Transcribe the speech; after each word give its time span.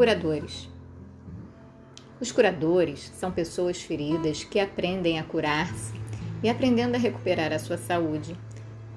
Curadores. 0.00 0.66
Os 2.18 2.32
curadores 2.32 3.12
são 3.14 3.30
pessoas 3.30 3.82
feridas 3.82 4.42
que 4.42 4.58
aprendem 4.58 5.18
a 5.18 5.22
curar-se 5.22 5.92
e, 6.42 6.48
aprendendo 6.48 6.94
a 6.94 6.98
recuperar 6.98 7.52
a 7.52 7.58
sua 7.58 7.76
saúde, 7.76 8.34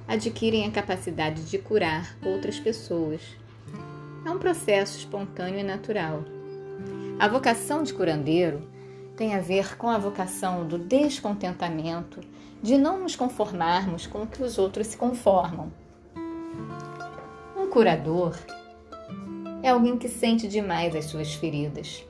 adquirem 0.07 0.65
a 0.65 0.71
capacidade 0.71 1.43
de 1.43 1.57
curar 1.57 2.15
outras 2.25 2.57
pessoas. 2.57 3.19
É 4.25 4.31
um 4.31 4.39
processo 4.39 4.97
espontâneo 4.97 5.59
e 5.59 5.63
natural. 5.63 6.23
A 7.19 7.27
vocação 7.27 7.83
de 7.83 7.93
curandeiro 7.93 8.65
tem 9.17 9.35
a 9.35 9.41
ver 9.41 9.75
com 9.75 9.89
a 9.89 9.97
vocação 9.97 10.65
do 10.65 10.77
descontentamento, 10.77 12.21
de 12.61 12.77
não 12.77 12.97
nos 12.97 13.13
conformarmos 13.13 14.07
com 14.07 14.21
o 14.21 14.27
que 14.27 14.41
os 14.41 14.57
outros 14.57 14.87
se 14.87 14.95
conformam. 14.95 15.69
Um 17.57 17.69
curador 17.69 18.37
é 19.63 19.69
alguém 19.69 19.97
que 19.97 20.09
sente 20.09 20.45
demais 20.45 20.93
as 20.93 21.05
suas 21.05 21.33
feridas. 21.33 22.03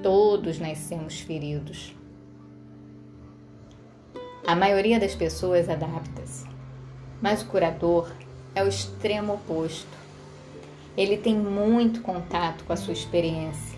Todos 0.00 0.60
nascemos 0.60 1.18
feridos. 1.18 1.92
A 4.46 4.54
maioria 4.54 5.00
das 5.00 5.12
pessoas 5.12 5.68
adapta-se, 5.68 6.46
mas 7.20 7.42
o 7.42 7.46
curador 7.46 8.10
é 8.54 8.62
o 8.62 8.68
extremo 8.68 9.34
oposto. 9.34 9.98
Ele 10.96 11.16
tem 11.16 11.34
muito 11.34 12.00
contato 12.00 12.62
com 12.64 12.72
a 12.72 12.76
sua 12.76 12.92
experiência. 12.92 13.76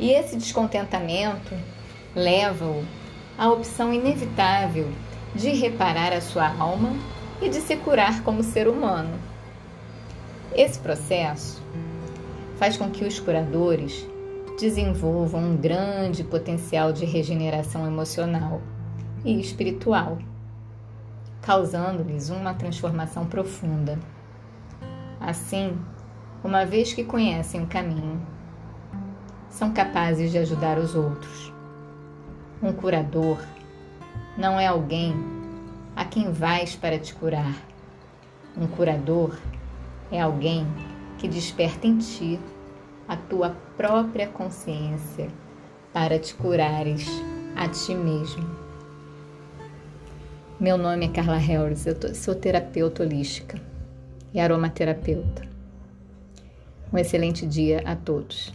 E 0.00 0.10
esse 0.10 0.36
descontentamento 0.36 1.54
leva-o 2.14 2.84
à 3.38 3.48
opção 3.48 3.94
inevitável 3.94 4.90
de 5.34 5.50
reparar 5.50 6.12
a 6.12 6.20
sua 6.20 6.48
alma 6.58 6.90
e 7.40 7.48
de 7.48 7.60
se 7.60 7.76
curar 7.76 8.22
como 8.24 8.42
ser 8.42 8.66
humano. 8.66 9.37
Esse 10.54 10.78
processo 10.78 11.62
faz 12.56 12.76
com 12.76 12.90
que 12.90 13.04
os 13.04 13.20
curadores 13.20 14.06
desenvolvam 14.58 15.52
um 15.52 15.56
grande 15.56 16.24
potencial 16.24 16.92
de 16.92 17.04
regeneração 17.04 17.86
emocional 17.86 18.60
e 19.24 19.40
espiritual, 19.40 20.18
causando-lhes 21.42 22.30
uma 22.30 22.54
transformação 22.54 23.26
profunda. 23.26 23.98
Assim, 25.20 25.78
uma 26.42 26.64
vez 26.64 26.92
que 26.92 27.04
conhecem 27.04 27.62
o 27.62 27.66
caminho, 27.66 28.20
são 29.50 29.72
capazes 29.72 30.30
de 30.30 30.38
ajudar 30.38 30.78
os 30.78 30.94
outros. 30.94 31.52
Um 32.62 32.72
curador 32.72 33.38
não 34.36 34.58
é 34.58 34.66
alguém 34.66 35.14
a 35.94 36.04
quem 36.04 36.32
vais 36.32 36.74
para 36.74 36.98
te 36.98 37.14
curar. 37.14 37.54
Um 38.56 38.66
curador 38.66 39.36
é 40.10 40.20
alguém 40.20 40.66
que 41.18 41.28
desperta 41.28 41.86
em 41.86 41.98
ti 41.98 42.38
a 43.06 43.16
tua 43.16 43.56
própria 43.76 44.28
consciência 44.28 45.28
para 45.92 46.18
te 46.18 46.34
curares 46.34 47.06
a 47.56 47.68
ti 47.68 47.94
mesmo. 47.94 48.48
Meu 50.60 50.76
nome 50.76 51.06
é 51.06 51.08
Carla 51.08 51.36
Harris, 51.36 51.86
eu 51.86 52.14
sou 52.14 52.34
terapeuta 52.34 53.02
holística 53.02 53.60
e 54.34 54.40
aromaterapeuta. 54.40 55.42
Um 56.92 56.98
excelente 56.98 57.46
dia 57.46 57.82
a 57.84 57.94
todos. 57.94 58.52